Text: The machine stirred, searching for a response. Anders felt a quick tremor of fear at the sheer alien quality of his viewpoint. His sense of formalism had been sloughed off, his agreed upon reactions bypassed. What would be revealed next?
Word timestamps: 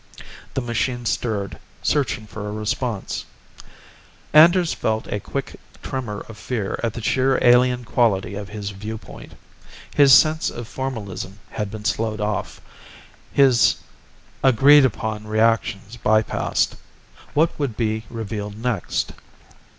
The 0.55 0.61
machine 0.63 1.05
stirred, 1.05 1.59
searching 1.83 2.25
for 2.25 2.49
a 2.49 2.51
response. 2.51 3.23
Anders 4.33 4.73
felt 4.73 5.05
a 5.09 5.19
quick 5.19 5.59
tremor 5.83 6.25
of 6.27 6.39
fear 6.39 6.79
at 6.83 6.93
the 6.93 7.03
sheer 7.03 7.37
alien 7.43 7.85
quality 7.85 8.33
of 8.33 8.49
his 8.49 8.71
viewpoint. 8.71 9.33
His 9.93 10.11
sense 10.11 10.49
of 10.49 10.67
formalism 10.67 11.37
had 11.51 11.69
been 11.69 11.85
sloughed 11.85 12.19
off, 12.19 12.59
his 13.31 13.75
agreed 14.43 14.85
upon 14.85 15.27
reactions 15.27 15.97
bypassed. 15.97 16.77
What 17.35 17.59
would 17.59 17.77
be 17.77 18.05
revealed 18.09 18.57
next? 18.57 19.11